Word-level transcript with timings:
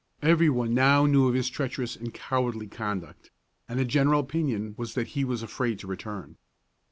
Every 0.23 0.49
one 0.49 0.73
now 0.73 1.05
knew 1.05 1.27
of 1.27 1.35
his 1.35 1.47
treacherous 1.47 1.95
and 1.95 2.11
cowardly 2.11 2.65
conduct, 2.65 3.29
and 3.69 3.77
the 3.77 3.85
general 3.85 4.19
opinion 4.19 4.73
was 4.75 4.95
that 4.95 5.09
he 5.09 5.23
was 5.23 5.43
afraid 5.43 5.77
to 5.77 5.85
return. 5.85 6.37